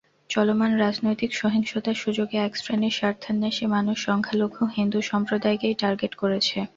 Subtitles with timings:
[0.29, 6.57] চলমান রাজনৈতিক সহিংসতার সুযোগে একশ্রেণীর স্বার্থান্বেষী মানুষ সংখ্যালঘু হিন্দু সম্প্রদায়কেই টার্গেট করেছে।